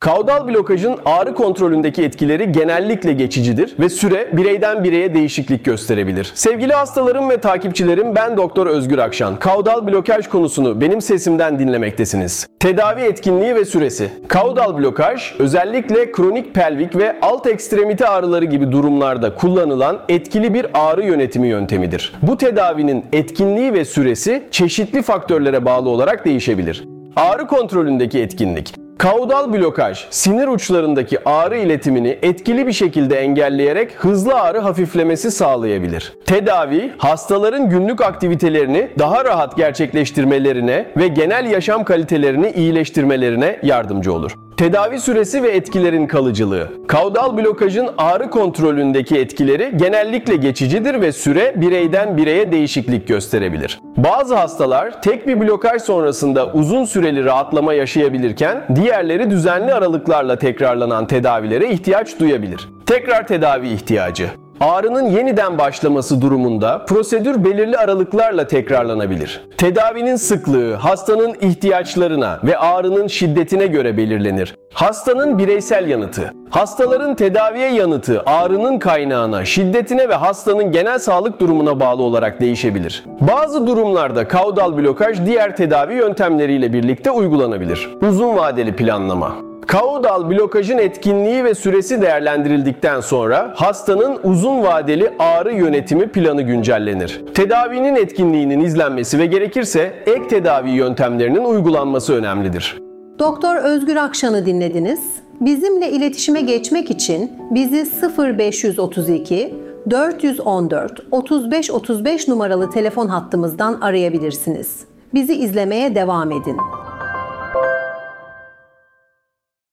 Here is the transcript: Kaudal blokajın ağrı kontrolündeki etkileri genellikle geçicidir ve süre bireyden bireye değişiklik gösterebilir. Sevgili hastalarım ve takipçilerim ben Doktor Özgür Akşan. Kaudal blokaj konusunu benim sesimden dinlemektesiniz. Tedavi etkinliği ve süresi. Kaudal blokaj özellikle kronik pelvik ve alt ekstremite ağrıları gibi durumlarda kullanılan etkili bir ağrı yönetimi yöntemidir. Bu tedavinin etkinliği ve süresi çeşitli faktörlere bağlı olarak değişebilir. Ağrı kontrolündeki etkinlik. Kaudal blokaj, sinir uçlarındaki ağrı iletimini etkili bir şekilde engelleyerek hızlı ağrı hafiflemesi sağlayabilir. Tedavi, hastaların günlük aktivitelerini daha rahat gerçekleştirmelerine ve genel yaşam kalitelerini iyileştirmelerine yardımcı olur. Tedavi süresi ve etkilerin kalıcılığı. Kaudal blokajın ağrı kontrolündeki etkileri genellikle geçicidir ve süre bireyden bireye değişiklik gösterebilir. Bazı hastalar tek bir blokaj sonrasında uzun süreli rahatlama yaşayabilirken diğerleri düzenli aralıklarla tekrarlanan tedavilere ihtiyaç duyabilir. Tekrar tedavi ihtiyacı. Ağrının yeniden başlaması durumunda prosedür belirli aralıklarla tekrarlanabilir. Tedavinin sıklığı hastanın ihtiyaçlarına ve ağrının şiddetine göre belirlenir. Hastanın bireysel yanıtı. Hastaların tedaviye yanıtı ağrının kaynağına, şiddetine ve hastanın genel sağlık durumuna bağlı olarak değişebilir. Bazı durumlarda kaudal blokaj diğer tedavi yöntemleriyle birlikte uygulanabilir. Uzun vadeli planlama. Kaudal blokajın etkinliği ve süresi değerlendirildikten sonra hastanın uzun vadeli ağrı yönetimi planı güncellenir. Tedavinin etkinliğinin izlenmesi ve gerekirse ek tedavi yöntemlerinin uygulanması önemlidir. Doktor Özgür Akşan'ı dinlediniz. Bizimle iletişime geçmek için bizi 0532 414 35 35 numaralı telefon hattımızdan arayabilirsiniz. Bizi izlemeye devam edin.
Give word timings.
Kaudal 0.00 0.48
blokajın 0.48 0.96
ağrı 1.04 1.34
kontrolündeki 1.34 2.02
etkileri 2.02 2.52
genellikle 2.52 3.12
geçicidir 3.12 3.74
ve 3.78 3.88
süre 3.88 4.28
bireyden 4.32 4.84
bireye 4.84 5.14
değişiklik 5.14 5.64
gösterebilir. 5.64 6.32
Sevgili 6.34 6.72
hastalarım 6.72 7.30
ve 7.30 7.40
takipçilerim 7.40 8.14
ben 8.14 8.36
Doktor 8.36 8.66
Özgür 8.66 8.98
Akşan. 8.98 9.38
Kaudal 9.38 9.86
blokaj 9.86 10.28
konusunu 10.28 10.80
benim 10.80 11.00
sesimden 11.00 11.58
dinlemektesiniz. 11.58 12.46
Tedavi 12.60 13.00
etkinliği 13.00 13.54
ve 13.54 13.64
süresi. 13.64 14.10
Kaudal 14.28 14.78
blokaj 14.78 15.32
özellikle 15.38 16.12
kronik 16.12 16.54
pelvik 16.54 16.96
ve 16.96 17.16
alt 17.22 17.46
ekstremite 17.46 18.08
ağrıları 18.08 18.44
gibi 18.44 18.72
durumlarda 18.72 19.34
kullanılan 19.34 19.98
etkili 20.08 20.54
bir 20.54 20.66
ağrı 20.74 21.04
yönetimi 21.04 21.48
yöntemidir. 21.48 22.14
Bu 22.22 22.36
tedavinin 22.36 23.04
etkinliği 23.12 23.72
ve 23.72 23.84
süresi 23.84 24.42
çeşitli 24.50 25.02
faktörlere 25.02 25.64
bağlı 25.64 25.88
olarak 25.88 26.24
değişebilir. 26.24 26.84
Ağrı 27.16 27.46
kontrolündeki 27.46 28.20
etkinlik. 28.20 28.87
Kaudal 28.98 29.52
blokaj, 29.52 30.04
sinir 30.10 30.48
uçlarındaki 30.48 31.28
ağrı 31.28 31.58
iletimini 31.58 32.18
etkili 32.22 32.66
bir 32.66 32.72
şekilde 32.72 33.20
engelleyerek 33.20 33.92
hızlı 33.92 34.34
ağrı 34.34 34.58
hafiflemesi 34.58 35.30
sağlayabilir. 35.30 36.12
Tedavi, 36.26 36.92
hastaların 36.98 37.70
günlük 37.70 38.00
aktivitelerini 38.00 38.90
daha 38.98 39.24
rahat 39.24 39.56
gerçekleştirmelerine 39.56 40.86
ve 40.96 41.08
genel 41.08 41.50
yaşam 41.50 41.84
kalitelerini 41.84 42.50
iyileştirmelerine 42.50 43.60
yardımcı 43.62 44.12
olur. 44.12 44.32
Tedavi 44.58 45.00
süresi 45.00 45.42
ve 45.42 45.48
etkilerin 45.48 46.06
kalıcılığı. 46.06 46.68
Kaudal 46.86 47.36
blokajın 47.36 47.88
ağrı 47.98 48.30
kontrolündeki 48.30 49.18
etkileri 49.18 49.76
genellikle 49.76 50.36
geçicidir 50.36 51.00
ve 51.00 51.12
süre 51.12 51.54
bireyden 51.56 52.16
bireye 52.16 52.52
değişiklik 52.52 53.08
gösterebilir. 53.08 53.80
Bazı 53.96 54.34
hastalar 54.34 55.02
tek 55.02 55.26
bir 55.26 55.40
blokaj 55.40 55.82
sonrasında 55.82 56.52
uzun 56.52 56.84
süreli 56.84 57.24
rahatlama 57.24 57.74
yaşayabilirken 57.74 58.64
diğerleri 58.74 59.30
düzenli 59.30 59.74
aralıklarla 59.74 60.38
tekrarlanan 60.38 61.06
tedavilere 61.06 61.70
ihtiyaç 61.70 62.20
duyabilir. 62.20 62.68
Tekrar 62.86 63.26
tedavi 63.26 63.68
ihtiyacı. 63.68 64.30
Ağrının 64.60 65.06
yeniden 65.10 65.58
başlaması 65.58 66.22
durumunda 66.22 66.84
prosedür 66.88 67.44
belirli 67.44 67.78
aralıklarla 67.78 68.46
tekrarlanabilir. 68.46 69.48
Tedavinin 69.58 70.16
sıklığı 70.16 70.74
hastanın 70.74 71.34
ihtiyaçlarına 71.40 72.40
ve 72.44 72.58
ağrının 72.58 73.06
şiddetine 73.06 73.66
göre 73.66 73.96
belirlenir. 73.96 74.54
Hastanın 74.72 75.38
bireysel 75.38 75.88
yanıtı. 75.88 76.32
Hastaların 76.50 77.14
tedaviye 77.14 77.72
yanıtı 77.72 78.22
ağrının 78.26 78.78
kaynağına, 78.78 79.44
şiddetine 79.44 80.08
ve 80.08 80.14
hastanın 80.14 80.72
genel 80.72 80.98
sağlık 80.98 81.40
durumuna 81.40 81.80
bağlı 81.80 82.02
olarak 82.02 82.40
değişebilir. 82.40 83.04
Bazı 83.20 83.66
durumlarda 83.66 84.28
kaudal 84.28 84.76
blokaj 84.76 85.26
diğer 85.26 85.56
tedavi 85.56 85.94
yöntemleriyle 85.94 86.72
birlikte 86.72 87.10
uygulanabilir. 87.10 87.90
Uzun 88.08 88.36
vadeli 88.36 88.76
planlama. 88.76 89.47
Kaudal 89.68 90.30
blokajın 90.30 90.78
etkinliği 90.78 91.44
ve 91.44 91.54
süresi 91.54 92.02
değerlendirildikten 92.02 93.00
sonra 93.00 93.52
hastanın 93.56 94.18
uzun 94.24 94.62
vadeli 94.62 95.10
ağrı 95.18 95.54
yönetimi 95.54 96.08
planı 96.08 96.42
güncellenir. 96.42 97.24
Tedavinin 97.34 97.96
etkinliğinin 97.96 98.60
izlenmesi 98.60 99.18
ve 99.18 99.26
gerekirse 99.26 99.94
ek 100.06 100.28
tedavi 100.28 100.70
yöntemlerinin 100.70 101.44
uygulanması 101.44 102.14
önemlidir. 102.14 102.78
Doktor 103.18 103.56
Özgür 103.56 103.96
Akşan'ı 103.96 104.46
dinlediniz. 104.46 105.00
Bizimle 105.40 105.90
iletişime 105.90 106.40
geçmek 106.40 106.90
için 106.90 107.32
bizi 107.50 107.86
0532 108.18 109.54
414 109.90 110.92
35 111.10 111.70
35 111.70 112.28
numaralı 112.28 112.70
telefon 112.70 113.06
hattımızdan 113.06 113.80
arayabilirsiniz. 113.80 114.84
Bizi 115.14 115.34
izlemeye 115.34 115.94
devam 115.94 116.32
edin. 116.32 116.56